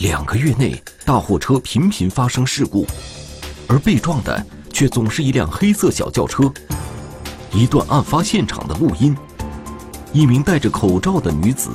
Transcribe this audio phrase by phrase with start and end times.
[0.00, 2.86] 两个月内，大货车频频发生事故，
[3.68, 6.50] 而被撞的却总是一辆黑色小轿车。
[7.52, 9.14] 一段案发现场的录音，
[10.14, 11.68] 一名戴着口罩的女子。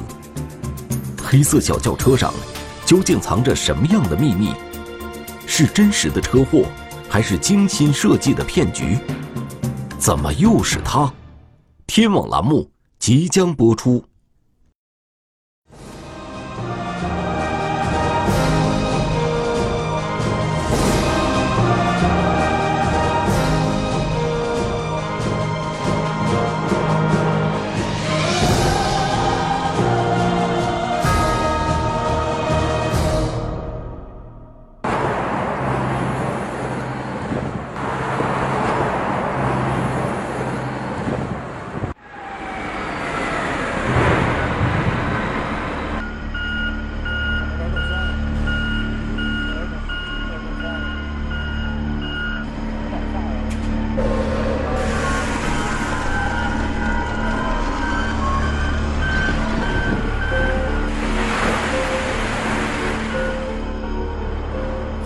[1.23, 2.33] 黑色小轿车上
[2.83, 4.49] 究竟藏着什么样的秘密？
[5.45, 6.65] 是真实的车祸，
[7.07, 8.97] 还是精心设计的骗局？
[9.99, 11.13] 怎么又是他？
[11.85, 14.03] 天网栏目即将播出。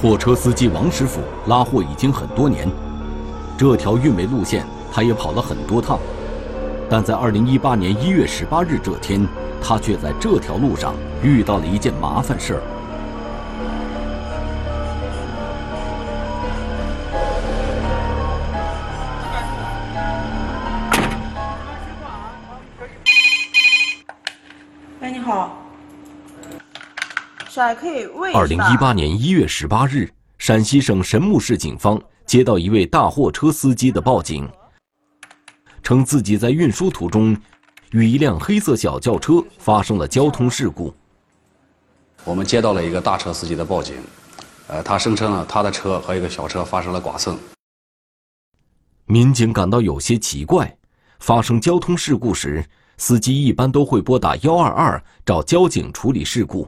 [0.02, 2.69] 货车司机王师傅拉货已经很多年，
[3.58, 6.00] 这条运煤路线他也跑了很多趟，
[6.89, 9.28] 但在二零一八年一月十八日这天，
[9.61, 12.61] 他却在这条路上遇到了一件麻烦事儿。
[27.70, 34.50] 是可以问二零一八年一月十八日，陕西省神木市警方接到一位大货车司机的报警，
[35.84, 37.38] 称自己在运输途中
[37.92, 40.94] 与一辆黑色小轿车发生了交通事故。
[42.23, 43.95] 我们接到了一个大车司机的报警，
[44.67, 47.38] 呃，他声称呢，他的车和一个小车发生了剐蹭。
[49.06, 50.75] 民警感到有些奇怪，
[51.19, 52.66] 发生交通事故时，
[52.97, 56.68] 司机一般都会拨打幺二二找交警处理事故。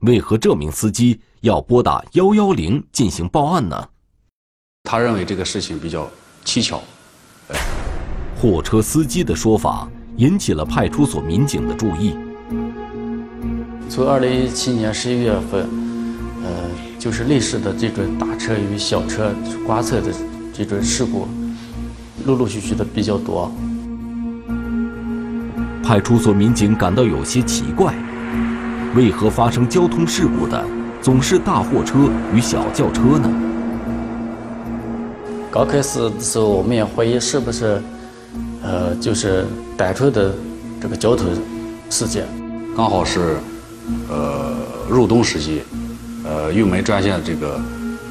[0.00, 3.88] 为何这名司机要拨打幺幺零进行报案呢？
[4.84, 6.08] 他认为这个事情比较
[6.42, 6.80] 蹊跷。
[8.34, 12.16] 货车司机的说法引起了派出所民警的注意。
[13.90, 15.68] 从二零一七年十一月份，
[16.44, 19.34] 呃，就是类似的这种大车与小车
[19.66, 20.10] 刮蹭的
[20.54, 21.28] 这种事故，
[22.24, 23.52] 陆陆续续的比较多。
[25.82, 27.94] 派出所民警感到有些奇怪。
[28.96, 30.64] 为何发生交通事故的
[31.00, 33.30] 总是大货车与小轿车呢？
[35.48, 37.80] 刚开始的时候，我们也怀疑是不是，
[38.62, 39.46] 呃，就是
[39.76, 40.34] 单纯的
[40.80, 41.28] 这个交通
[41.88, 42.26] 事件。
[42.76, 43.36] 刚好是，
[44.08, 44.56] 呃，
[44.88, 45.62] 入冬时期，
[46.24, 47.60] 呃，运煤专线这个，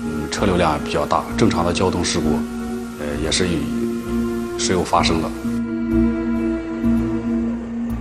[0.05, 2.25] 嗯，车流量比较大，正常的交通事故，
[2.99, 5.29] 呃，也是有时有发生的。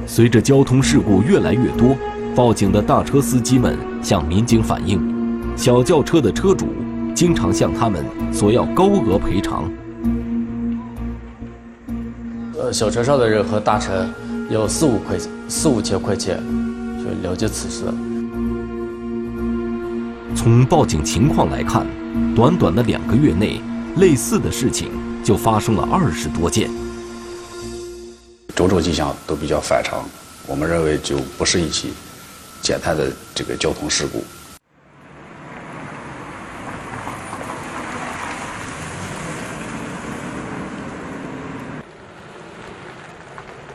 [0.06, 1.97] 随着交通事故越来越多。
[2.38, 5.00] 报警的大车司机们向民警反映，
[5.56, 6.69] 小轿车的车主
[7.12, 9.69] 经常向他们索要高额赔偿。
[12.56, 14.06] 呃，小车上的人和大车
[14.50, 16.41] 要四五块钱，四五千块钱，
[17.03, 17.87] 就了解此事。
[20.37, 21.84] 从报警情况来看，
[22.37, 23.60] 短短的两个月内，
[23.97, 24.91] 类似的事情
[25.25, 26.71] 就发生了二十多件，
[28.54, 30.04] 种种迹象都比较反常，
[30.47, 31.88] 我们认为就不是一起。
[32.63, 34.23] 简单的这个交通事故。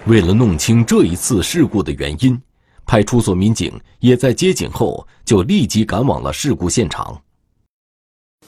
[0.05, 2.39] 为了弄清这一次事故的原因，
[2.85, 7.19] 派出所民警也在接警后就立即赶往了事故现场。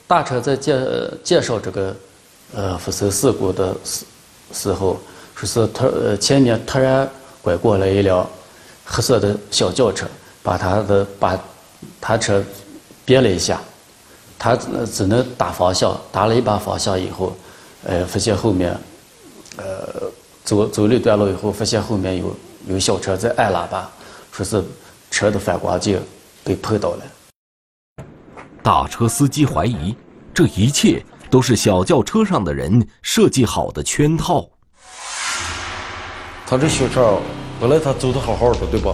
[0.06, 0.78] 大车在介
[1.24, 1.96] 介绍这个
[2.54, 4.06] 呃发生事故的时
[4.52, 5.00] 时候，
[5.34, 7.10] 说是突呃前面突然
[7.42, 8.30] 拐过来一辆
[8.84, 10.06] 黑色的小轿车。
[10.46, 11.36] 把他的把，
[12.00, 12.42] 他车
[13.04, 13.60] 别了一下，
[14.38, 17.36] 他只能打方向，打了一把方向以后，
[17.84, 18.78] 呃，发现后面，
[19.58, 20.04] 呃，
[20.44, 22.36] 走走了一段路以后，发现后面有
[22.68, 23.90] 有小车在按喇叭，
[24.32, 24.64] 说是
[25.10, 26.00] 车的反光镜
[26.44, 27.00] 被碰到了。
[28.62, 29.98] 大车司机怀疑，
[30.32, 34.48] 这一切都是小轿车上的人设计好的圈套。
[36.46, 37.18] 他这小车
[37.60, 38.94] 本来他走的好好的，对吧？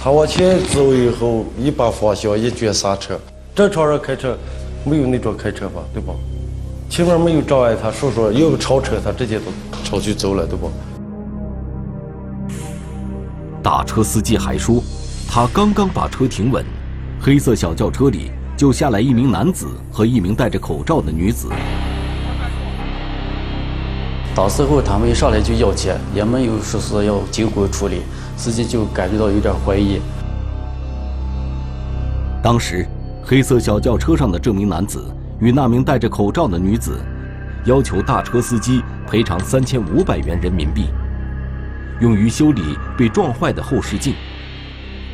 [0.00, 3.18] 他往前走以后，一把方向，一脚刹车。
[3.52, 4.38] 正常人开车
[4.84, 6.14] 没有那种开车法，对吧？
[6.88, 9.46] 前面没有障碍，他说说要超车，他直接都
[9.82, 10.70] 超去走了，对不？
[13.60, 14.80] 大车司机还说，
[15.28, 16.64] 他刚刚把车停稳，
[17.20, 21.48] 黑色小轿车里就下来一名男子和一名戴着口罩的女子。
[24.32, 28.02] 到时候他们一上来就要钱，也没有说是要经过处理，
[28.38, 30.00] 司机就感觉到有点怀疑。
[32.40, 32.86] 当时，
[33.24, 35.04] 黑色小轿车上的这名男子
[35.40, 37.00] 与那名戴着口罩的女子，
[37.64, 38.80] 要求大车司机
[39.10, 40.86] 赔偿三千五百元人民币，
[42.00, 44.14] 用于修理被撞坏的后视镜。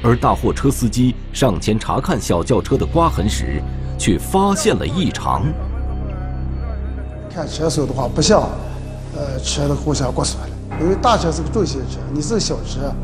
[0.03, 3.63] 而大货车司机上前查看小轿车的刮痕时，
[3.99, 5.45] 却发现了异常。
[7.35, 8.47] 看车手的话，不像。
[9.17, 10.49] 呃，车的互相刮损了，
[10.81, 12.95] 因为大车是个重型车，你是个小车，哎，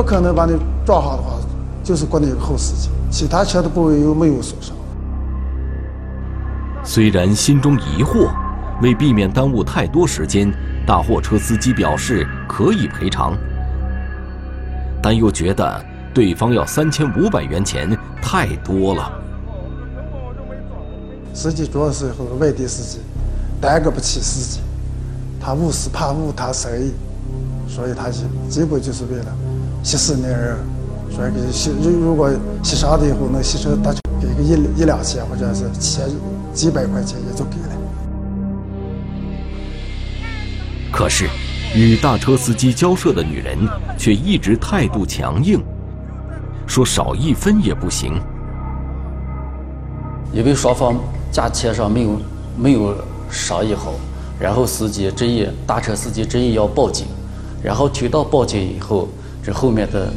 [0.00, 0.56] 不可能把你
[0.86, 1.38] 撞好的话，
[1.84, 4.74] 就是刮那个后视镜，其他车的部位又没有损伤。
[6.82, 8.30] 虽然心中疑惑，
[8.80, 10.50] 为避免耽误太多时间，
[10.86, 13.36] 大货车司机表示可以赔偿，
[15.02, 19.12] 但又觉得对方要三千五百元钱太多了。
[21.34, 23.00] 司机主要是外地司机，
[23.60, 24.60] 耽搁不起司机。
[25.38, 26.90] 他误事怕误他生意，
[27.68, 29.26] 所以他就基本就是为了
[29.82, 30.56] 息事宁人，
[31.10, 32.30] 说给息如果
[32.62, 36.04] 息伤的以后能吸收大给个一一两千或者是千
[36.52, 37.68] 几百块钱也就给了。
[40.92, 41.28] 可是，
[41.74, 43.56] 与大车司机交涉的女人
[43.96, 45.62] 却一直态度强硬，
[46.66, 48.20] 说少一分也不行。
[50.32, 50.94] 因为双方
[51.32, 52.20] 价钱上没有
[52.56, 52.94] 没有
[53.30, 53.94] 商议好。
[54.38, 57.06] 然后司机执意，大车司机执意要报警，
[57.62, 59.08] 然后听到报警以后，
[59.50, 60.08] 这后面的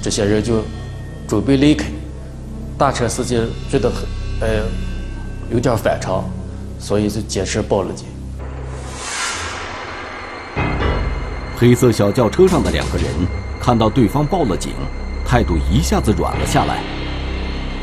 [0.00, 0.64] 这些人就
[1.28, 1.84] 准备离开。
[2.78, 3.38] 大车司机
[3.70, 4.06] 觉得很
[4.40, 4.64] 呃
[5.50, 6.24] 有点反常，
[6.78, 8.06] 所以就坚持报了警。
[11.54, 13.06] 黑色小轿车上的两个人
[13.60, 14.72] 看到对方报了警，
[15.22, 16.82] 态度一下子软了下来，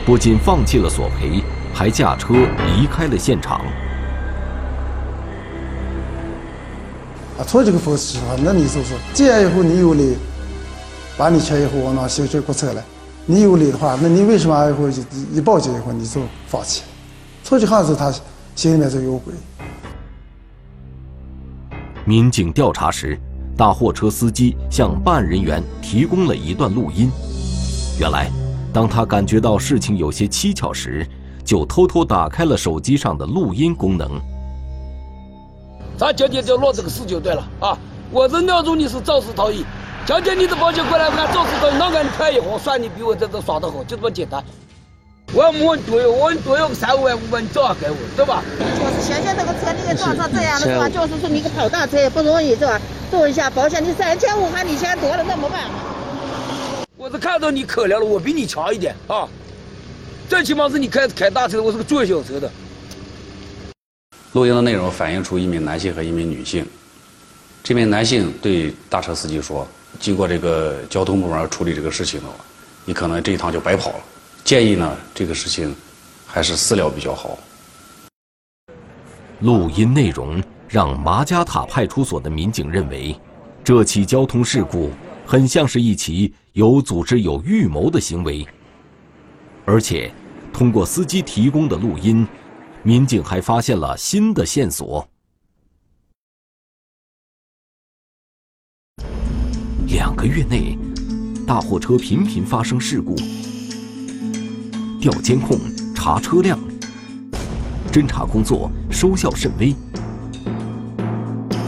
[0.07, 3.61] 不仅放弃了索赔，还驾车离开了现场。
[7.37, 10.17] 啊，从这个方式的话，那你说说，这样以后你有理，
[11.17, 12.83] 把你钱以后往那行政国策了，
[13.25, 14.89] 你有理的话，那你为什么以后
[15.33, 16.83] 一报警以后你就放弃？
[17.43, 18.13] 从这行子他
[18.55, 19.33] 心里面就有鬼。
[22.03, 23.17] 民警调查时，
[23.57, 27.09] 大货车司机向办案人员提供了一段录音。
[27.97, 28.29] 原来，
[28.73, 31.07] 当他感觉到事情有些蹊跷时，
[31.45, 34.19] 就偷偷打开了手机上的录音功能。
[35.97, 37.77] 咱今天就落这个事就对了啊！
[38.11, 39.63] 我是瞄准你是肇事逃逸，
[40.07, 44.43] 今天你的保险过来俺肇事逃逸，那俺判一划算你比我在这耍得好，就这么简单。
[45.33, 48.43] 我要没问多要，我问多要三五万五万，你照样给我，对吧？
[48.59, 50.87] 就是想想这个车你给撞成这样的是吧？
[50.87, 52.79] 就是说你个跑大车也不容易是吧？
[53.09, 55.69] 做一下保险，你三千五还你钱多了，那没办法。
[56.97, 59.27] 我是看到你可怜了，我比你强一点啊！
[60.29, 62.49] 最起码是你开开大车，我是个坐小车的。
[64.33, 66.63] 录音的内容反映出一名男性和一名女性。
[67.63, 69.67] 这名男性对大车司机说
[69.99, 72.33] ：“经过这个交通部门处理这个事情的话，
[72.85, 73.99] 你可能这一趟就白跑了。
[74.43, 75.75] 建议呢，这个事情
[76.25, 77.37] 还是私了比较好。”
[79.41, 83.19] 录音内容让麻家塔派出所的民警认为，
[83.63, 84.91] 这起交通事故
[85.25, 88.47] 很像是一起有组织、有预谋的行为。
[89.65, 90.11] 而且，
[90.53, 92.27] 通过司机提供的录音。
[92.83, 95.09] 民警还发现了新的线索。
[99.95, 100.77] 两个月内，
[101.47, 103.15] 大货车频频发生事故，
[104.99, 105.57] 调监控、
[105.95, 106.59] 查车辆，
[107.93, 109.73] 侦查工作收效甚微，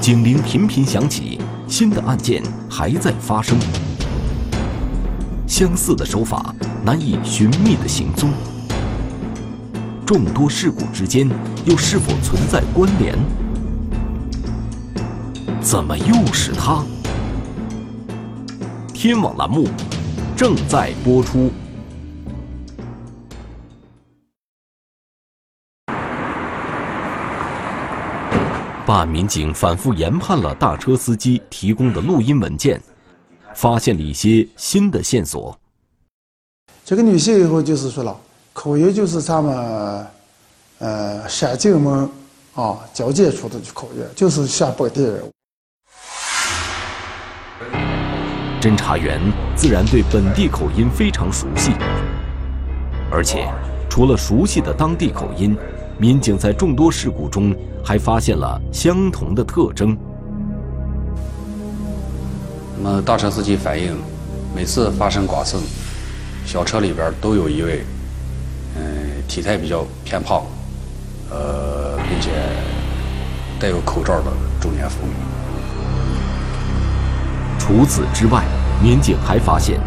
[0.02, 3.58] 警铃频频响起，新的案件还在发生，
[5.48, 6.54] 相似的手法
[6.84, 8.30] 难以寻觅的行踪。
[10.06, 11.30] 众多事故之间
[11.64, 13.18] 又是否存在关联？
[15.62, 16.84] 怎么又是他？
[19.08, 19.66] 天网栏目
[20.36, 21.50] 正在播出。
[28.86, 32.82] 办案民警反复研判了大车司机提供的录音文件，
[33.56, 35.58] 发现了一些新的线索。
[36.84, 38.20] 这个女性以后就是说了。
[38.52, 40.06] 口音就是咱们，
[40.80, 42.10] 呃，山泾门
[42.56, 45.24] 啊交界处的口音，就是像本地人。
[48.60, 49.22] 侦查员
[49.56, 51.74] 自然对本地口音非常熟悉，
[53.12, 53.48] 而且
[53.88, 55.56] 除了熟悉的当地口音，
[56.00, 59.96] 民警在众多事故中还发现了相同的特征。
[62.82, 63.96] 那么大车司机反映，
[64.56, 65.62] 每次发生剐蹭。
[66.44, 67.84] 小车里边都有一位，
[68.76, 70.44] 嗯，体态比较偏胖，
[71.30, 72.32] 呃，并且
[73.60, 75.14] 戴有口罩的中年妇女。
[77.68, 78.46] 除此之外，
[78.82, 79.78] 民警还发现，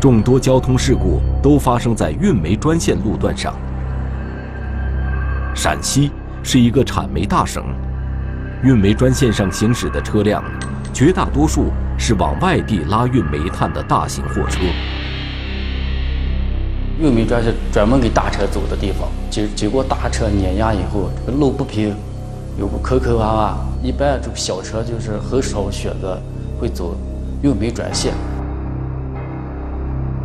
[0.00, 3.52] 众多交通事故都发生在运煤专线路段上。
[5.52, 6.12] 陕西
[6.44, 7.64] 是一个产煤大省，
[8.62, 10.44] 运煤专线上行驶的车辆，
[10.92, 14.60] 绝大多数是往外地拉运煤炭的大型货车。
[17.00, 21.96] 运煤专线专门给大车走的地方，经经过大车碾压以后，这个路不平，
[22.56, 26.22] 有个坑坑洼洼，一般这个小车就是很少选择
[26.60, 26.96] 会走
[27.44, 28.14] 运煤专线。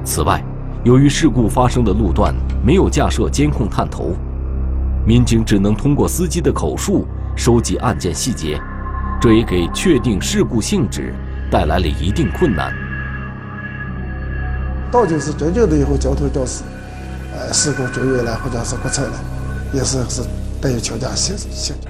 [0.06, 0.42] 此外，
[0.86, 2.34] 由于事故发生的路段
[2.66, 4.16] 没有架设监控探头，
[5.06, 8.58] 民警只能通过司机的口述收集案件细节，
[9.20, 11.14] 这也给确定事故性质
[11.52, 12.74] 带来了一定困难。
[14.90, 16.64] 到底是真正的以后交通肇事，
[17.34, 19.14] 呃，事故追尾了或者是不测了，
[19.74, 20.22] 也是是
[20.62, 21.90] 带有倾家性性质。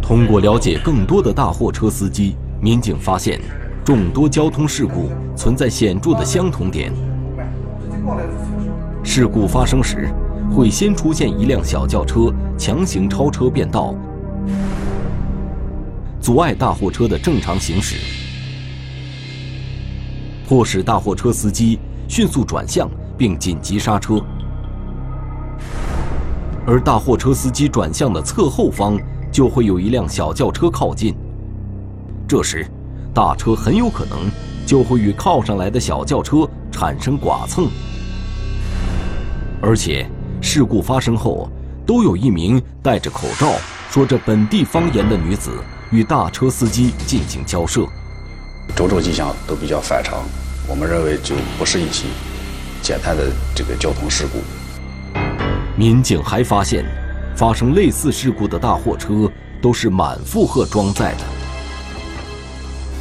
[0.00, 3.40] 通过了解更多的大货车司机，民警发现，
[3.84, 6.92] 众多交通事故存在显著的相同点。
[9.02, 10.08] 事故发生时，
[10.54, 13.92] 会先出现一辆小轿车强行超车变道，
[16.20, 17.96] 阻碍大货车的正常行驶，
[20.48, 24.20] 迫使大货车司机迅速转向并紧急刹车。
[26.64, 28.96] 而大货车司机转向的侧后方
[29.32, 31.12] 就会有一辆小轿车靠近，
[32.28, 32.64] 这时，
[33.14, 34.18] 大车很有可能
[34.66, 37.68] 就会与靠上来的小轿车产生剐蹭，
[39.60, 40.06] 而且。
[40.44, 41.48] 事故发生后，
[41.86, 43.52] 都有一名戴着口罩、
[43.88, 45.52] 说着本地方言的女子
[45.92, 47.86] 与大车司机进行交涉，
[48.74, 50.18] 种种迹象都比较反常，
[50.68, 52.08] 我们认为就不是一起
[52.82, 54.40] 简单的这个交通事故。
[55.76, 56.84] 民警还发现，
[57.36, 59.30] 发生类似事故的大货车
[59.62, 61.20] 都是满负荷装载的，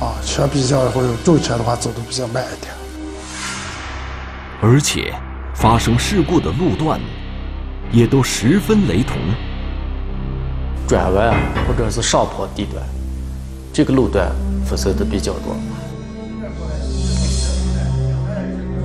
[0.01, 2.73] 啊，车比较或者重车的话走得比较慢一点，
[4.61, 5.13] 而且
[5.55, 6.99] 发生事故的路段。
[7.93, 9.17] 也都十分雷同。
[10.87, 12.81] 转弯或者是上坡地段，
[13.73, 14.31] 这个路段
[14.65, 15.57] 辐射的比较多。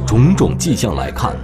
[0.05, 1.37] 种种迹象来看，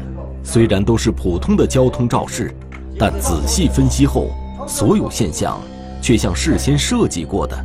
[0.42, 2.52] 虽然都是普通的交通肇事，
[2.98, 4.32] 但仔细分析后，
[4.66, 5.60] 所有现象
[6.02, 7.56] 却像事先设计过的。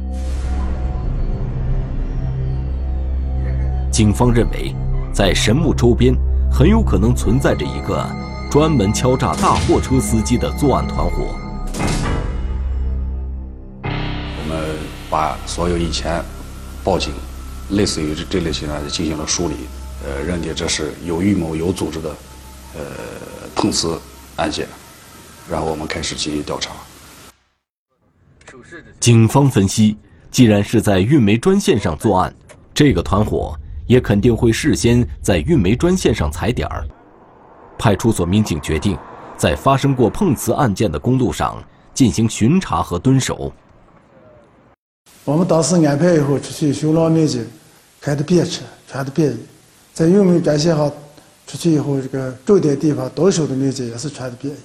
[3.97, 4.75] 警方认为，
[5.11, 6.15] 在神木周边
[6.51, 8.07] 很有可能存在着一个。
[8.47, 11.35] 专门敲诈大货车司机的作案团伙。
[13.81, 14.77] 我们
[15.09, 16.23] 把所有以前
[16.83, 17.11] 报警
[17.71, 19.55] 类似于这这类型案件进行了梳理，
[20.05, 22.15] 呃，认定这是有预谋、有组织的，
[22.75, 22.81] 呃，
[23.55, 23.99] 碰瓷
[24.35, 24.67] 案件，
[25.49, 26.69] 然后我们开始进行调查。
[28.99, 29.97] 警方分析，
[30.29, 32.31] 既然是在运煤专线上作案，
[32.75, 36.85] 这个团伙也肯定会事先在运煤专线上踩点儿。
[37.79, 38.97] 派出所民警决定，
[39.37, 41.63] 在发生过碰瓷案件的公路上
[41.93, 43.51] 进行巡查和蹲守。
[45.23, 47.45] 我们当时安排以后出去巡逻民警
[48.01, 49.37] 开的便车，穿的便衣，
[49.93, 50.91] 在运煤专线上
[51.45, 54.57] 出去以后，这个重点地方蹲守的民警也是穿的便衣，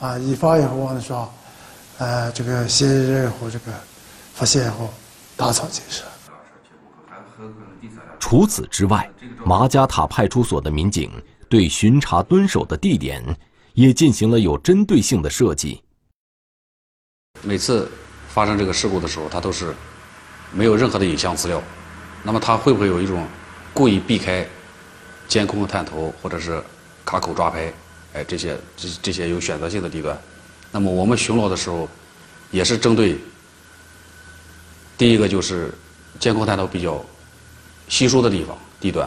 [0.00, 1.30] 啊，以防以后往那说，
[1.98, 3.72] 呃，这个嫌疑人以后这个
[4.34, 4.88] 发现以后
[5.36, 6.02] 打草惊蛇。
[8.30, 9.10] 除此之外，
[9.44, 11.10] 马家塔派出所的民警。
[11.48, 13.20] 对巡查蹲守的地点，
[13.74, 15.82] 也进行了有针对性的设计。
[17.42, 17.90] 每次
[18.28, 19.74] 发生这个事故的时候，他都是
[20.52, 21.60] 没有任何的影像资料。
[22.22, 23.26] 那么他会不会有一种
[23.74, 24.46] 故意避开
[25.26, 26.62] 监控探头，或者是
[27.04, 27.72] 卡口抓拍？
[28.12, 30.16] 哎，这些这这些有选择性的地段。
[30.70, 31.88] 那么我们巡逻的时候，
[32.52, 33.18] 也是针对
[34.96, 35.74] 第一个就是
[36.20, 37.04] 监控探头比较
[37.90, 39.06] 稀疏的地方地段。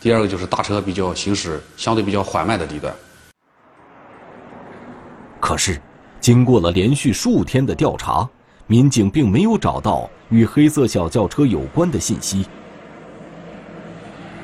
[0.00, 2.92] 第二个就是大车比较行驶相对比较缓慢的地段。
[5.40, 5.80] 可是，
[6.20, 8.28] 经过了连续数天的调查，
[8.66, 12.44] 民警并没有找到与黑色小轿车有关的信息。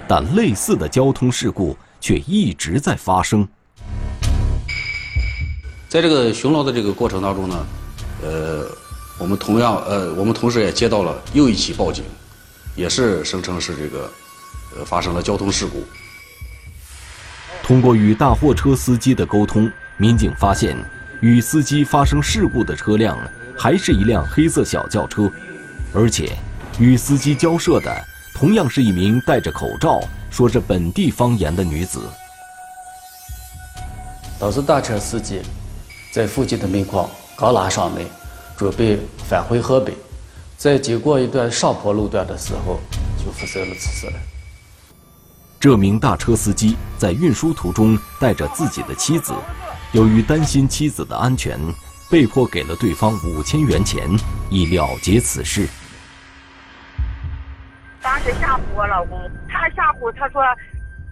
[0.07, 3.47] 但类似的交通事故却一直在发生。
[5.89, 7.67] 在这个巡逻的这个过程当中呢，
[8.23, 8.67] 呃，
[9.19, 12.05] 我们同样呃，我们同时也接到了又一起报警，
[12.79, 14.11] 也是声称是这个。
[14.77, 15.83] 呃，发生了交通事故。
[17.63, 20.77] 通过与大货车司机的沟通，民警发现，
[21.23, 23.19] 与司机发生事故的车辆
[23.57, 25.33] 还是一辆黑色小轿车，
[25.95, 26.37] 而且
[26.79, 28.05] 与司机交涉的
[28.35, 32.01] 同样是一名戴着口罩、说着本地方言的女子。
[34.39, 35.41] 导致大车司机
[36.13, 38.07] 在附近的煤矿刚拉上煤，
[38.55, 39.95] 准备返回河北，
[40.59, 42.81] 在经过一段上坡路段的时候，
[43.17, 44.19] 就发生了此事了。
[45.61, 49.33] 这名大车司机在运输途中带着自己的妻子，
[49.93, 51.57] 由于担心妻子的安全，
[52.11, 54.09] 被迫给了对方五千元钱，
[54.51, 55.69] 以了结此事。
[58.03, 59.17] 当时吓唬我老公，
[59.49, 60.43] 他吓唬他说，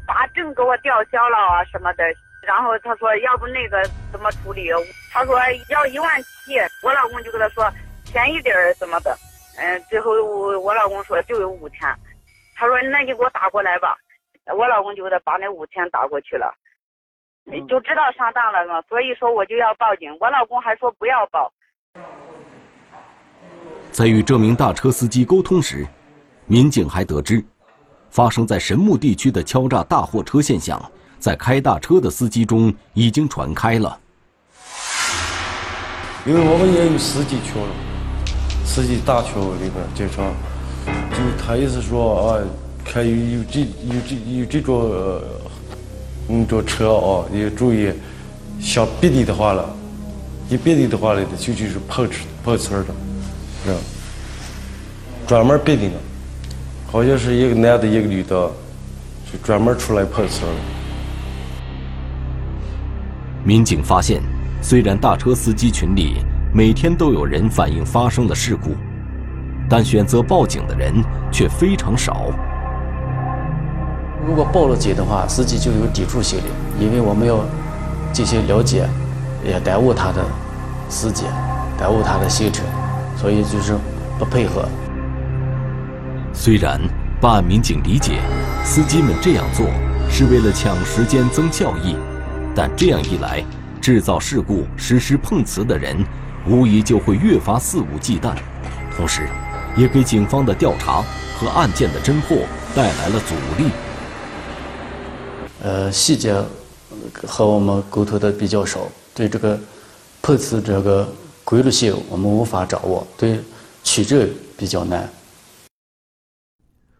[0.04, 2.02] 把证给我吊销了啊什么的，
[2.42, 4.70] 然后他说要不那个怎么处理？
[5.12, 5.38] 他说
[5.68, 7.72] 要一万七，我老公就跟他说
[8.10, 9.16] 便宜点儿怎么的，
[9.58, 11.80] 嗯，最后我我老公说就有五千，
[12.54, 13.96] 他说那你给我打过来吧。
[14.56, 16.54] 我老公就给他把那五千打过去了，
[17.68, 20.16] 就知道上当了嘛，所以说我就要报警。
[20.20, 21.52] 我老公还说不要报。
[23.90, 25.84] 在与这名大车司机沟通时，
[26.46, 27.44] 民警还得知，
[28.10, 30.80] 发生在神木地区的敲诈大货车现象，
[31.18, 33.98] 在开大车的司机中已经传开了。
[36.24, 37.62] 因为我们也有司机群，
[38.66, 40.26] 司机大群里边经常，
[41.10, 42.42] 就他意思说啊。
[42.88, 43.66] 看有有这有
[44.08, 45.20] 这有这种，
[46.28, 47.92] 嗯，这车啊，也注意，
[48.60, 49.68] 想别的的话了，
[50.48, 52.94] 一别的的话了，就就是碰瓷碰瓷的，
[53.64, 53.78] 是吧？
[55.26, 55.82] 专门别的，
[56.86, 58.48] 好像是一个男的，一个女的，
[59.32, 60.42] 就专门出来碰瓷。
[63.42, 64.22] 民警发现，
[64.62, 66.18] 虽然大车司机群里
[66.56, 68.70] 每天都有人反映发生了事故，
[69.68, 70.90] 但选择报警的人
[71.30, 72.32] 却非常少。
[74.26, 77.44] 如果报了警的话，司机就有抵触心理，因为我们要
[78.10, 78.88] 进行了解，
[79.44, 80.24] 也耽误他的
[80.88, 81.30] 时间，
[81.78, 82.64] 耽误他的行程，
[83.18, 83.76] 所以就是
[84.18, 84.66] 不配合。
[86.32, 86.80] 虽然
[87.20, 88.18] 办案民警理解
[88.64, 89.66] 司机们这样做
[90.08, 91.96] 是为了抢时间增效益，
[92.54, 93.44] 但这样一来，
[93.78, 96.02] 制造事故、实施碰瓷的人
[96.48, 98.36] 无疑就会越发肆无忌惮，
[98.96, 99.28] 同时，
[99.76, 101.02] 也给警方的调查
[101.36, 102.38] 和案件的侦破
[102.74, 103.70] 带来了阻力。
[105.62, 106.40] 呃，细节
[107.26, 109.58] 和我们沟通的比较少，对这个
[110.22, 111.12] 碰瓷这个
[111.44, 113.40] 规律性我们无法掌握，对
[113.82, 115.08] 取证比较难。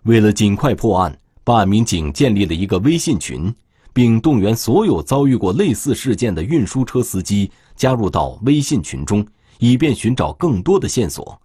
[0.02, 3.54] 为了尽快破案，办案民警建立了一个微信群，
[3.92, 9.24] 并动员所有遭遇过类似事件的运输车司机加入到微信群中，
[9.58, 11.40] 以便寻找更多的线索。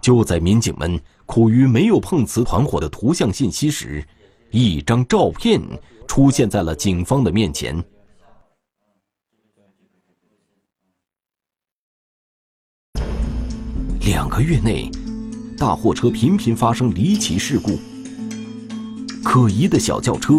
[0.00, 1.00] 就在民警们。
[1.24, 4.06] 苦于没有碰瓷团伙的图像信息时，
[4.50, 5.58] 一张照片
[6.06, 7.82] 出现在了警方的面前。
[14.00, 14.90] 两个月内，
[15.56, 17.78] 大货车频频发生离奇事故。
[19.24, 20.38] 可疑的小轿车，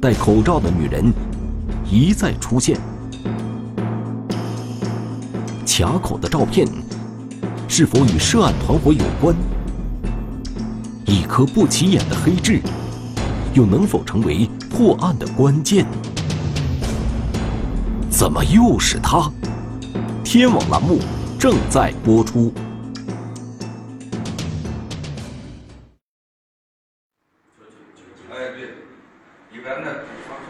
[0.00, 1.12] 戴口罩的女人
[1.90, 2.78] 一再出现。
[5.76, 6.68] 卡口的照片，
[7.66, 9.34] 是否与涉案团伙有关？
[11.04, 12.60] 一颗不起眼的黑痣，
[13.54, 15.84] 又能否成为破案的关键？
[18.08, 19.28] 怎么又是他？
[20.22, 21.00] 天网栏目
[21.40, 22.54] 正在播出。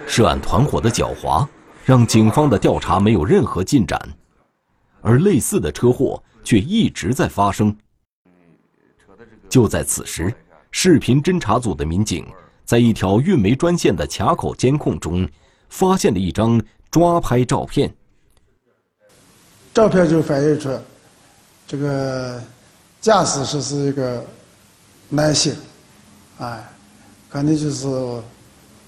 [0.06, 1.46] 涉案团伙的狡猾，
[1.86, 3.98] 让警方的调查没有任何进展，
[5.04, 7.76] 而类似的车祸却一直在发生。
[9.48, 10.34] 就在此时。
[10.76, 12.26] 视频侦查组的民警
[12.64, 15.28] 在一条运煤专线的卡口监控中，
[15.68, 17.94] 发现了一张抓拍照片。
[19.72, 20.76] 照片就反映出，
[21.64, 22.42] 这个
[23.00, 24.26] 驾驶是是一个
[25.08, 25.54] 男性，
[26.38, 26.68] 哎，
[27.30, 27.86] 肯定就是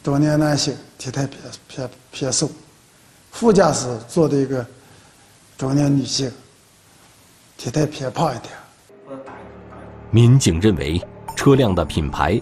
[0.02, 2.50] 中年男性，体态偏偏偏瘦。
[3.30, 4.66] 副驾驶坐的一个
[5.58, 6.30] 中年女性，
[7.56, 8.52] 体态偏胖一点。
[10.10, 11.00] 民警认为。
[11.36, 12.40] 车辆的品牌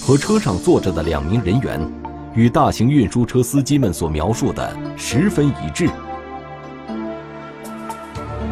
[0.00, 1.92] 和车上坐着的两名人员，
[2.34, 5.90] 与大型运输车司机们所描述的十分一致。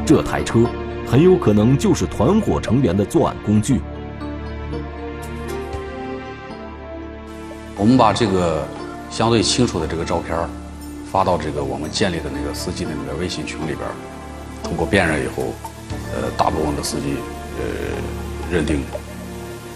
[0.04, 0.66] 这台车
[1.06, 3.80] 很有可能就是团伙成员的作案工具。
[7.76, 8.66] 我们把这个
[9.08, 10.36] 相对清楚的这个照片
[11.14, 13.88] 发到这个我们建立的那个司机的那个微信群里边，
[14.64, 15.54] 通过辨认以后，
[16.12, 17.14] 呃，大部分的司机
[17.56, 17.64] 呃
[18.50, 18.82] 认定。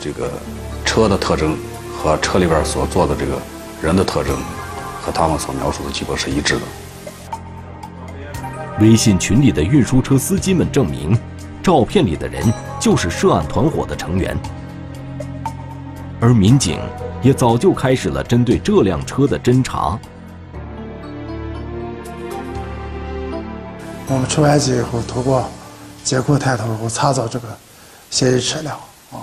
[0.00, 0.28] 这个
[0.84, 1.56] 车的特征
[1.96, 3.40] 和车里边所坐的这个
[3.80, 4.36] 人的特征，
[5.00, 6.62] 和他们所描述的基本是一致的。
[8.80, 11.16] 微信群里的运输车司机们证明，
[11.62, 14.36] 照片里的人就是涉案团伙的成员。
[16.18, 16.80] 而民警
[17.22, 19.96] 也早就开始了针对这辆车的侦查。
[24.10, 25.46] 我们出完警以后，通过
[26.02, 27.48] 监控探头后查找这个
[28.08, 28.74] 嫌疑车辆
[29.12, 29.20] 啊，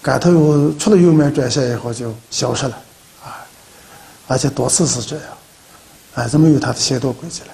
[0.00, 2.74] 赶头油出了右门转向以后就消失了，
[3.22, 3.44] 啊，
[4.28, 5.26] 而且多次是这样，
[6.14, 7.48] 哎，这没有他的行动轨迹了，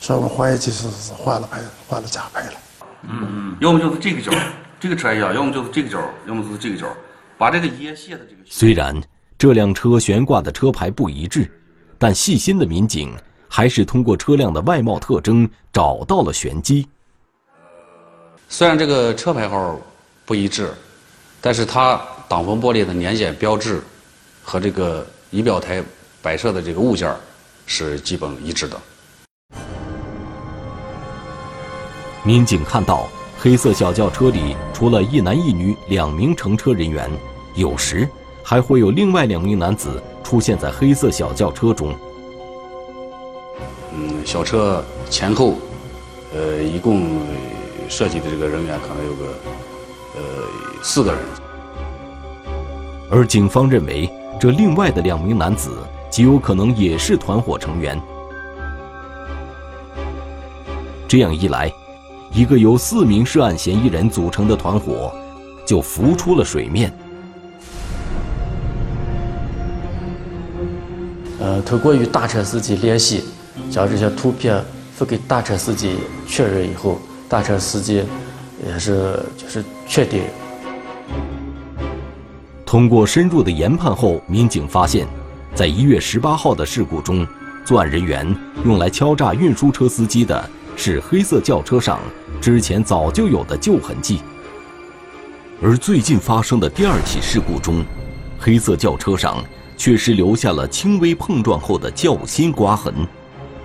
[0.00, 2.52] 所以我们怀疑就是是换了牌，换了假牌了。
[3.08, 4.32] 嗯，要么就是这个角，
[4.80, 6.88] 这个车一样，要么就是这个角，要么就是这个角，
[7.38, 8.42] 把这个烟卸的这个。
[8.46, 9.00] 虽然
[9.38, 11.48] 这辆车悬挂的车牌不一致，
[11.98, 13.16] 但细心的民警
[13.48, 16.86] 还是通过车辆的外貌特征找到了玄机。
[18.48, 19.78] 虽然这个车牌号
[20.24, 20.72] 不一致，
[21.40, 23.82] 但是它挡风玻璃的年检标志
[24.42, 25.82] 和这个仪表台
[26.22, 27.14] 摆设的这个物件
[27.66, 28.80] 是基本一致的。
[32.24, 33.08] 民警看到，
[33.38, 37.10] 黑色小轿车里除了一男一女两名乘车人员，
[37.54, 38.06] 有时
[38.42, 41.94] 还会有另外两名男子出现在黑色小轿车中。
[44.00, 45.56] 嗯，小车前后，
[46.32, 47.18] 呃，一共
[47.88, 49.24] 涉及的这个人员可能有个
[50.14, 50.20] 呃
[50.84, 51.20] 四个人。
[53.10, 54.08] 而警方认为，
[54.38, 58.00] 这另外的两名男子极有可能也是团伙成员。
[61.08, 61.72] 这样一来，
[62.32, 65.12] 一个由四名涉案嫌疑人组成的团伙
[65.66, 66.92] 就浮出了水面。
[71.40, 73.24] 呃，通过与大车司机联系，
[73.70, 78.04] 将这些图片发给大车司机确认以后，大车司机
[78.66, 80.22] 也是就是确定。
[82.64, 85.06] 通过深入的研判后，民警发现，
[85.54, 87.26] 在一月十八号的事故中，
[87.64, 90.50] 作案人员用来敲诈运输车司机的。
[90.80, 91.98] 是黑色轿车上
[92.40, 94.20] 之前早就有的旧痕迹，
[95.60, 97.84] 而最近发生的第二起事故中，
[98.38, 99.42] 黑色轿车上
[99.76, 102.94] 确实留下了轻微碰撞后的较新刮痕，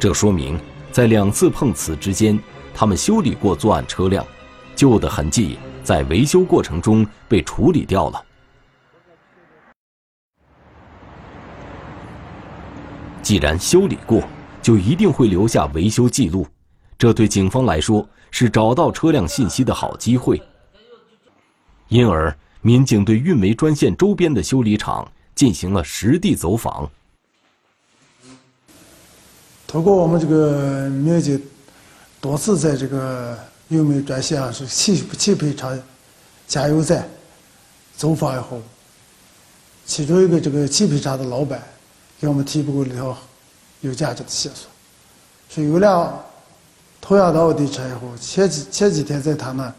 [0.04, 0.60] 这说明
[0.92, 2.38] 在两次碰瓷之间，
[2.74, 4.28] 他们修理过作案车辆，
[4.76, 8.22] 旧的痕迹在维修过程中被处理掉了。
[13.22, 14.22] 既然修理过，
[14.62, 16.46] 就一定会留下维修记录。
[16.98, 20.38] 这对警方来说是找到车辆信息的好机会，
[21.88, 26.92] 因而民警对运煤专线周边的修理厂进行了实地走访。
[29.74, 31.42] 通过我们这个民警
[32.22, 33.36] 多次在这个
[33.70, 35.76] 运煤专线上是汽汽配厂、
[36.48, 37.10] 加油站
[37.98, 38.62] 走访以后，
[39.84, 41.60] 其中一个这个汽配厂的老板
[42.22, 43.18] 给我们提供了一条
[43.82, 44.70] 有价值的线索，
[45.50, 46.24] 是有辆。
[47.02, 49.74] 同样的奥迪车以后，前几前几天在他那，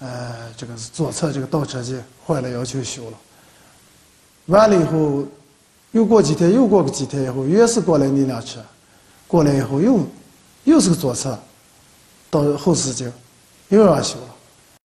[0.00, 3.16] 呃，这个左侧这个倒车镜坏了，要求修了。
[4.46, 5.24] 完了以后，
[5.92, 8.58] 又过几天，又过个几天以后，又是过来那辆车，
[9.32, 10.06] 过来以后又
[10.64, 11.38] 又是个左侧
[12.28, 13.10] 到后视镜，
[13.70, 14.82] 又让修了。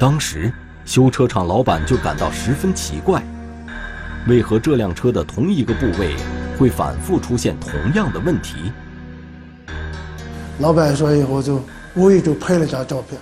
[0.00, 0.50] 当时
[0.86, 3.22] 修车厂老板就感到十分奇怪，
[4.26, 6.16] 为何这辆车的同一个部位
[6.58, 8.72] 会反复出现同样的问题？
[10.60, 11.60] 老板说以后就
[11.94, 13.20] 无意中拍了张照片，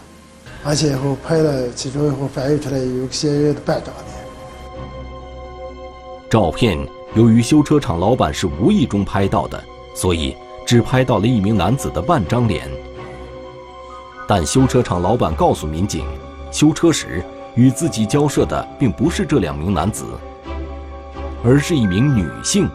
[0.63, 4.07] 而且以后拍了其中以后反映出来有些人的半张脸。
[6.31, 6.79] 照片
[7.15, 9.63] 由于修车厂老板是无意中拍到的，
[9.95, 12.71] 所以只拍到了一名男子的半张脸。
[14.27, 16.07] 但修车厂老板告诉民警，
[16.51, 17.23] 修车时
[17.55, 20.05] 与自己交涉的并不是这两名男子，
[21.45, 22.69] 而是一名女性。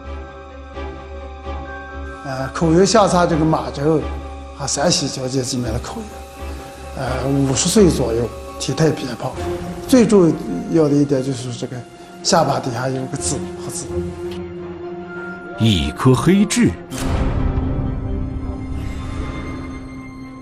[2.24, 4.00] 呃，口音相差这个马州。
[4.56, 6.06] 和山西交界这边的口音，
[6.96, 9.30] 呃，五十岁左右，体态偏胖，
[9.86, 10.32] 最重
[10.72, 11.76] 要的一点就是这个
[12.24, 13.84] 下巴底下有个痣，黑痣，
[15.60, 16.70] 一颗黑痣。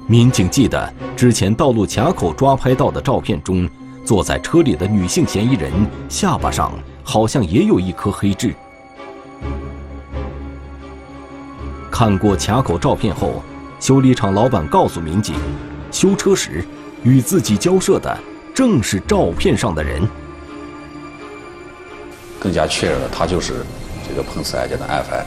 [0.07, 3.67] 民警记得之前道路卡口抓拍到的照片中，
[4.05, 5.73] 坐在车里的女性嫌疑人
[6.07, 6.71] 下巴上
[7.03, 8.55] 好像也有一颗黑痣。
[11.91, 13.43] 看过卡口照片后。
[13.79, 15.35] 修理厂老板告诉民警，
[15.93, 16.65] 修车时
[17.03, 18.19] 与自己交涉的
[18.55, 20.01] 正是照片上的人，
[22.41, 23.67] 更加确认了他就是
[24.09, 25.27] 这个碰瓷案件的案犯。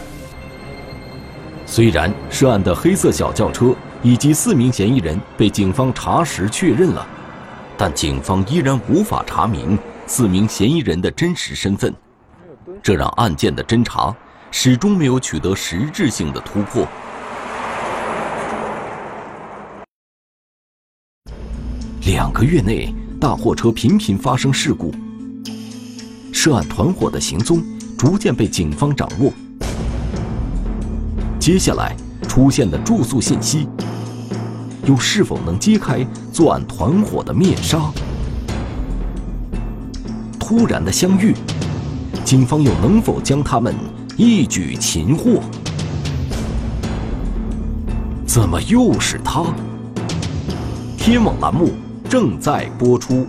[1.65, 7.07] 虽然涉案的黑色小轿车以及四名嫌疑人被警方查实确认了，
[7.77, 11.93] 但警方依然无法查明四名嫌疑人的真实身份，
[12.81, 14.15] 这让案件的侦查
[14.49, 16.87] 始终没有取得实质性的突破。
[22.05, 24.91] 两个月内，大货车频频发生事故，
[26.33, 27.61] 涉案团伙的行踪
[27.99, 29.33] 逐渐被警方掌握。
[31.38, 31.93] 接下来
[32.29, 33.67] 出现的住宿信息，
[34.85, 37.91] 又是否能揭开作案团伙的面纱？
[40.39, 41.35] 突然的相遇，
[42.23, 43.75] 警方又能否将他们
[44.15, 45.41] 一举擒获？
[48.25, 49.43] 怎么又是他？
[50.97, 51.71] 天网栏目
[52.09, 53.27] 正在播出。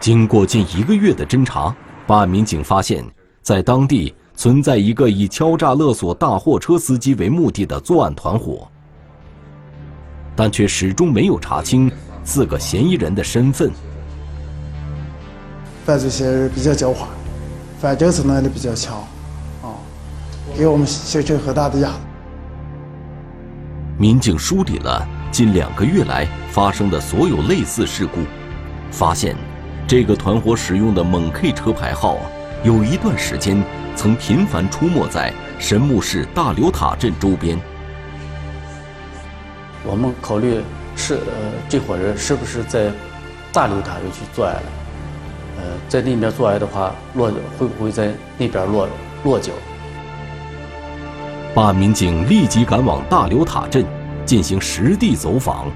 [0.00, 3.04] 经过近一个月的侦查，办案民警发现，
[3.42, 8.66] 在当地存在一个以敲诈勒索大货车司机为目的的作案团伙，
[10.34, 11.92] 但却始终没有查清
[12.24, 13.70] 四个嫌疑人的身份。
[15.84, 17.04] 犯罪嫌疑人比较狡猾，
[17.78, 18.96] 反侦测能力比较强，
[19.62, 19.76] 啊，
[20.56, 21.94] 给我们形成很大的压力。
[23.98, 28.20] 民警梳理了近两个月来发生的所有类似事故，
[28.90, 29.36] 发现。
[29.90, 32.16] 这个团伙使用的蒙 K 车牌号，
[32.62, 33.60] 有一段时间
[33.96, 37.58] 曾频繁出没在神木市大刘塔镇周边。
[39.84, 40.60] 我们考虑
[40.94, 41.20] 是呃，
[41.68, 42.92] 这伙人是不是在
[43.52, 44.62] 大刘塔又去作案了？
[45.58, 48.88] 呃，在那边作案的话，落会不会在那边落
[49.24, 49.52] 落脚？
[51.52, 53.84] 办案民警立即赶往大刘塔镇
[54.24, 55.66] 进行实地走访。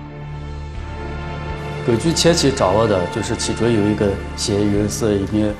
[1.87, 5.55] 根据前期掌握的，就是其中有一个嫌疑人是一名，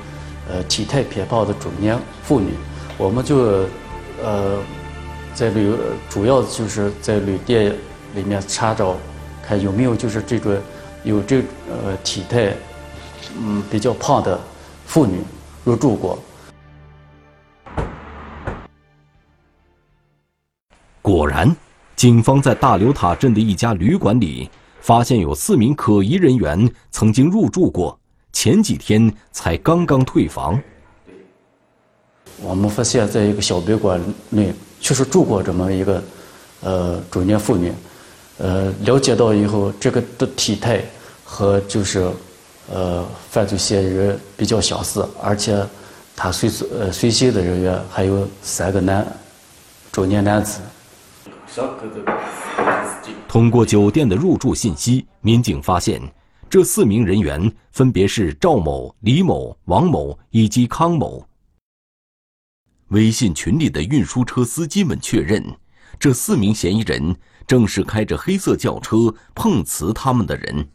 [0.49, 2.49] 呃，体态偏胖的中年妇女。
[2.97, 3.63] 我们就，
[4.23, 4.57] 呃，
[5.35, 5.71] 在旅
[6.09, 7.75] 主要就是在旅店
[8.15, 8.97] 里面查找，
[9.47, 10.57] 看有没有就是这种
[11.03, 12.55] 有这呃体态，
[13.39, 14.39] 嗯比较胖的
[14.87, 15.19] 妇女
[15.63, 16.17] 入住过。
[21.03, 21.55] 果然，
[21.95, 24.49] 警方在大柳塔镇的一家旅馆里。
[24.85, 27.99] 发现有四名可疑人员曾经入住过，
[28.31, 30.61] 前几天才刚刚退房。
[32.39, 36.03] 我们发现，在一个小宾馆内确实住过这么一个，
[36.61, 37.73] 呃，中年妇女。
[38.37, 40.83] 呃，了解到以后，这个的体态
[41.23, 42.07] 和就是，
[42.71, 45.65] 呃，犯罪嫌疑人比较相似，而且
[46.15, 46.47] 他随
[46.79, 49.03] 呃随行的人员还有三个男
[49.91, 50.59] 中年男子。
[53.35, 56.01] 通过酒店的入住信息，民警发现，
[56.49, 61.27] 这四名人员分别是赵某、李某、王某以及康某。
[62.91, 65.43] 微信群里的运输车司机们确认，
[65.99, 67.13] 这四名嫌疑人
[67.45, 70.65] 正是开着黑色轿车碰瓷他们的人。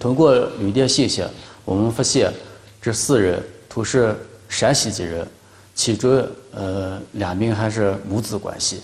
[0.00, 1.24] 通过旅店信息，
[1.64, 2.32] 我们发现，
[2.82, 4.16] 这四人都是
[4.48, 5.28] 陕西籍人，
[5.76, 8.80] 其中呃两名还是母子关系。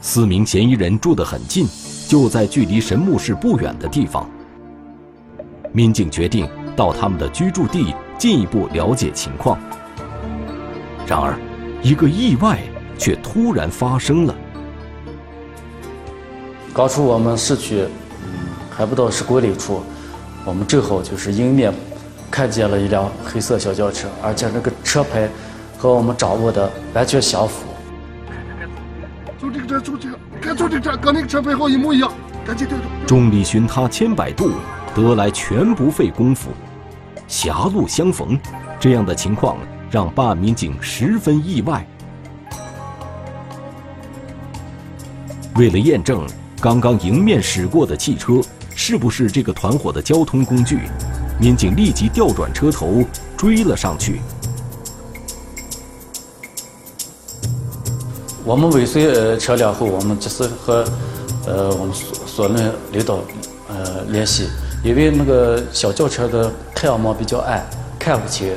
[0.00, 1.66] 四名嫌疑人住得很近，
[2.08, 4.28] 就在距离神木市不远的地方。
[5.72, 9.58] 民警决定到他们的居住地进一步了解情况。
[11.06, 11.38] 然而，
[11.82, 12.58] 一个意外
[12.96, 14.34] 却突然发生了。
[16.72, 17.84] 刚出我们市区，
[18.22, 19.82] 嗯，还不到十公里处，
[20.44, 21.72] 我们正好就是迎面
[22.30, 25.28] 看见了一辆黑色小轿车，而且那个车牌
[25.76, 27.67] 和我们掌握的完全相符。
[29.80, 32.12] 就这个，就这个，看就这，跟那个车牌号一模一样，
[32.46, 32.84] 赶紧调走。
[33.06, 34.52] 众里寻他千百度，
[34.94, 36.50] 得来全不费功夫。
[37.26, 38.38] 狭路相逢，
[38.80, 39.58] 这样的情况
[39.90, 41.86] 让办案民警十分意外。
[45.56, 46.24] 为了验证
[46.60, 48.40] 刚刚迎面驶过的汽车
[48.74, 50.80] 是不是这个团伙的交通工具，
[51.40, 53.04] 民警立即调转车头
[53.36, 54.20] 追了上去。
[58.48, 60.82] 我们尾随呃车辆后，我们及时和
[61.46, 63.18] 呃我们所所论领导
[63.68, 64.48] 呃联系，
[64.82, 67.62] 因为那个小轿车的太阳膜比较暗，
[67.98, 68.56] 看不清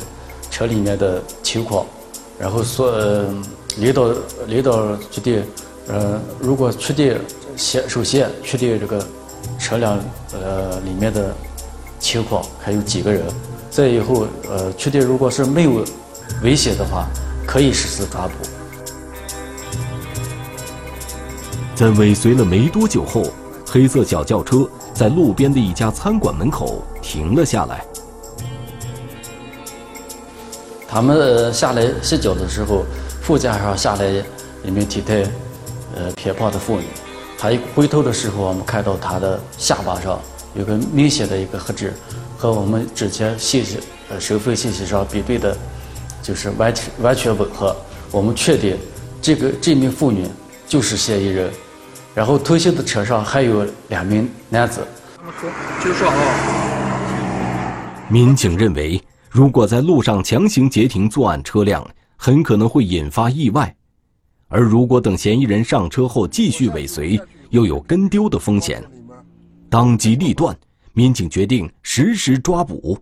[0.49, 1.85] 车里面的情况。
[2.39, 3.25] 然后所呃
[3.79, 4.13] 领导
[4.47, 5.43] 领导决定，
[5.89, 7.19] 呃如果确定
[7.57, 9.05] 先首先确定这个
[9.59, 9.99] 车辆
[10.31, 11.35] 呃里面的
[11.99, 13.25] 情况还有几个人，
[13.69, 15.83] 再以后呃确定如果是没有
[16.43, 17.09] 危险的话，
[17.45, 18.33] 可以实施抓捕。
[21.81, 23.23] 在尾随了没多久后，
[23.65, 27.83] 黑色小轿车在路边的一家餐馆门口停了下来。
[30.87, 32.85] 他们下来洗脚的时候，
[33.23, 34.23] 副驾上下来
[34.63, 35.23] 一名体态
[35.95, 36.83] 呃偏胖的妇女。
[37.35, 40.21] 她一回头的时候，我们看到她的下巴上
[40.53, 41.95] 有个明显的一个黑痣，
[42.37, 43.79] 和我们之前信息
[44.11, 45.57] 呃身份信息上比对的，
[46.21, 47.75] 就是完全完全吻合。
[48.11, 48.77] 我们确定
[49.19, 50.27] 这个这名妇女。
[50.67, 51.51] 就是嫌疑人。
[52.13, 54.85] 然后偷袭的车上还有两名男子。
[55.83, 63.73] 就说啊，民警认为，如果在路上强行截停作案车辆，很可能会引发意外；
[64.49, 67.19] 而如果等嫌疑人上车后继续尾随，
[67.49, 68.83] 又有跟丢的风险。
[69.69, 70.55] 当机立断，
[70.93, 72.97] 民警决定实施抓捕。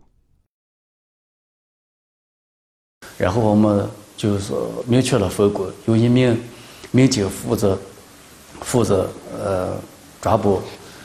[3.18, 4.54] 然后我们就是
[4.86, 6.40] 明确了分工，由一名
[6.92, 7.78] 民警负责
[8.62, 9.10] 负责
[9.44, 9.74] 呃
[10.22, 10.62] 抓捕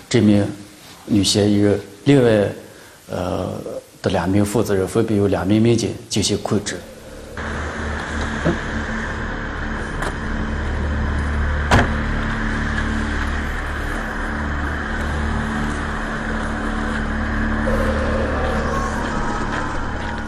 [0.08, 0.46] 这名
[1.06, 2.48] 女嫌疑人，另外
[3.10, 3.48] 呃
[4.02, 6.76] 的两名负责人分别由两名民警进行控制。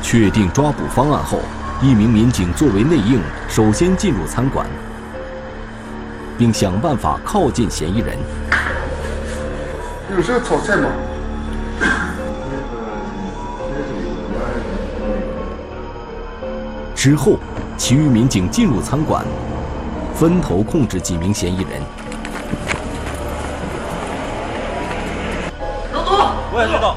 [0.02, 1.40] 确定抓捕方案后，
[1.82, 4.64] 一名民警作为内应，首先进入餐馆，
[6.38, 8.16] 并想办法靠近嫌疑人。
[10.16, 10.88] 有时候炒菜嘛，
[16.94, 17.38] 之后，
[17.76, 19.24] 其余民警进入餐馆，
[20.14, 21.82] 分头控制几名嫌疑人。
[26.58, 26.96] 我也知道，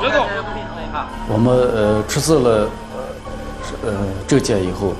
[0.00, 0.26] 别动，
[1.28, 2.70] 我们呃出示了
[3.84, 3.92] 呃呃
[4.26, 4.94] 证件以后，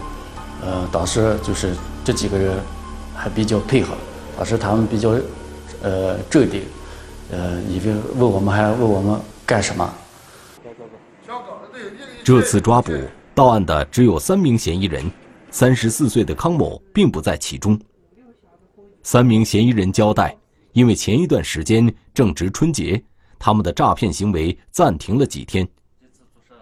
[0.62, 2.58] 呃当时就是这几个人
[3.34, 3.94] 比较配合，
[4.36, 5.10] 当时他们比较
[5.82, 6.62] 呃镇定，
[7.30, 9.92] 呃以为问我们还问我们干什么。
[12.24, 12.92] 这次抓捕
[13.34, 15.10] 到案的只有三名嫌疑人，
[15.50, 17.78] 三十四岁的康某并不在其中。
[19.02, 20.36] 三名嫌疑人交代，
[20.72, 23.00] 因为前一段时间正值春节，
[23.38, 25.66] 他们的诈骗行为暂停了几天，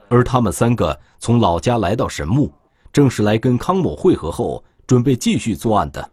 [0.08, 2.52] 而他们三个从老家来到神木，
[2.92, 6.10] 正是来跟康某会合后准备继续作案的。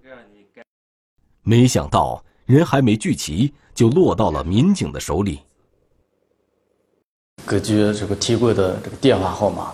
[1.44, 5.40] 没想到人还没聚齐，就落到了民警的手里。
[7.48, 9.72] 根据这个提供的这个电话号码，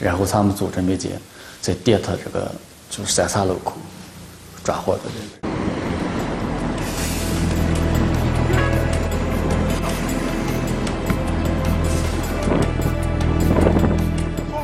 [0.00, 1.12] 然后他们组织民警
[1.60, 2.50] 在电特这个
[2.90, 3.76] 就是三岔路口
[4.64, 5.14] 抓获的人。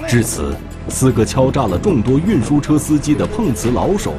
[0.09, 0.57] 至此，
[0.89, 4.13] 四个敲诈了众多运输车司机的碰瓷老手，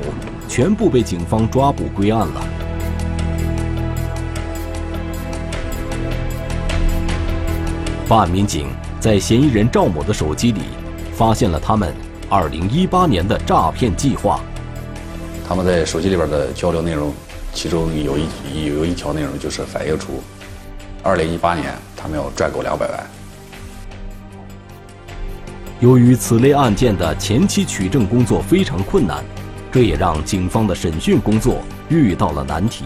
[0.51, 2.43] 全部被警方抓捕归案了。
[8.05, 8.67] 办案民警
[8.99, 10.59] 在嫌疑人赵某的手机里，
[11.13, 11.95] 发现了他们
[12.29, 14.41] 2018年的诈骗计划。
[15.47, 17.13] 他们在手机里边的交流内容，
[17.53, 18.25] 其中有一
[18.65, 20.21] 有一条内容就是反映出
[21.05, 22.99] ，2018年他们要赚够两百万。
[25.79, 29.23] 由于此类案件的前期取证工作非常困难，
[29.71, 32.83] 这也让警方的审讯工作遇到了难题。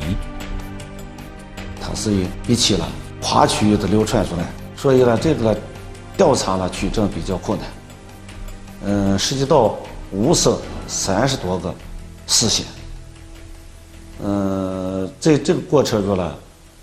[1.82, 2.88] 它是一一起了
[3.22, 4.46] 跨区域的流传出来，
[4.76, 5.58] 所以呢，这个
[6.16, 7.68] 调查呢取证比较困难。
[8.86, 9.76] 嗯，涉及到
[10.12, 10.56] 五省
[10.88, 11.74] 三十多个
[12.28, 12.66] 市县。
[14.24, 16.36] 嗯，在这个过程中呢，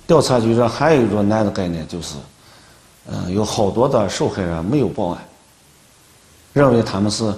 [0.06, 2.16] 调查局说还有一种难的概念就是，
[3.08, 5.24] 嗯，有好多的受害人没有报案。
[6.52, 7.32] 认为他们是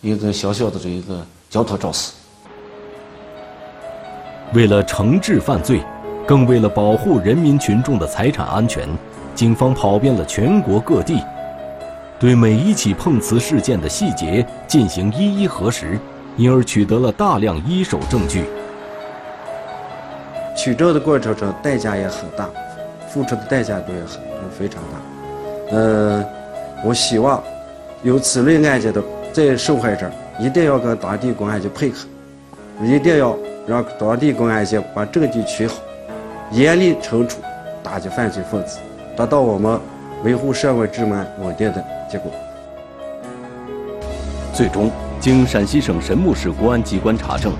[0.00, 2.12] 一个小小的这一个交托肇事。
[4.54, 5.82] 为了惩治犯罪，
[6.26, 8.88] 更为了保护人民群众的财产安全，
[9.34, 11.20] 警方跑遍了全国各地，
[12.20, 15.98] 对每一起碰瓷事件的细节进行一一核实，
[16.36, 18.44] 因而取得了大量一手证据。
[20.56, 22.48] 取证的过程中代价也很大，
[23.08, 25.76] 付出的代价都也很非常大。
[25.76, 26.24] 呃，
[26.84, 27.42] 我希望。
[28.02, 32.06] 有此类案件的这受害者，一定要跟当地公安局配合，
[32.82, 35.74] 一定要让当地公安局把证据取好，
[36.50, 37.40] 严厉惩处，
[37.82, 38.78] 打击犯罪分子，
[39.14, 39.78] 达到我们
[40.24, 42.32] 维护社会治安稳定的结果。
[44.54, 44.90] 最终，
[45.20, 47.52] 经陕西省神木市公安机关查证，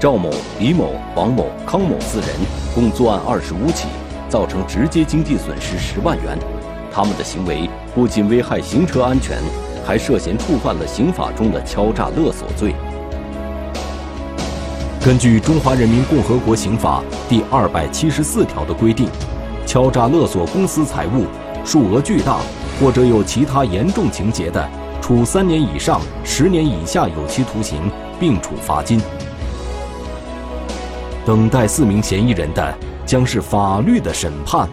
[0.00, 2.28] 赵某、李某、王某、康某四人
[2.74, 3.86] 共作案二十五起，
[4.28, 6.36] 造成直接经济损失十万元。
[6.92, 9.38] 他们的行为不仅危害行车安全，
[9.90, 12.72] 还涉嫌触犯了刑法中的敲诈勒索罪。
[15.04, 19.08] 根据《中华人民共和国刑法》第二百七十四条的规定，
[19.66, 21.26] 敲诈勒索公私财物，
[21.64, 22.38] 数额巨大
[22.80, 24.64] 或者有其他严重情节的，
[25.02, 29.02] 处三年以上十年以下有期徒刑，并处罚金。
[31.26, 32.72] 等待四名嫌疑人的
[33.04, 34.68] 将是法律的审判。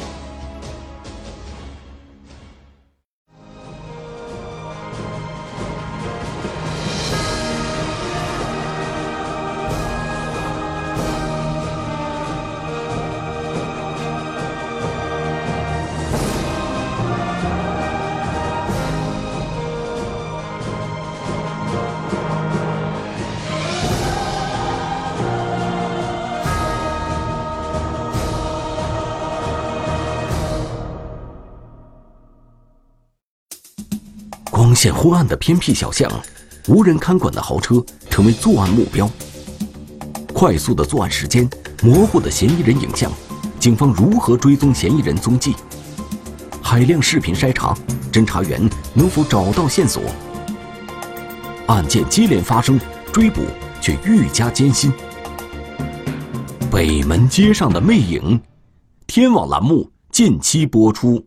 [34.78, 36.08] 线昏暗的偏僻小巷，
[36.68, 39.10] 无人看管的豪车成为作案目标。
[40.32, 41.50] 快速的作案时间，
[41.82, 43.12] 模糊的嫌疑人影像，
[43.60, 45.56] 警方如何追踪嫌疑人踪迹？
[46.62, 47.76] 海量视频筛查，
[48.12, 50.04] 侦查员能否找到线索？
[51.66, 52.80] 案件接连发生，
[53.12, 53.42] 追捕
[53.82, 54.94] 却愈加艰辛。
[56.70, 58.40] 北门街上的魅影，
[59.08, 61.27] 天网栏目近期播出。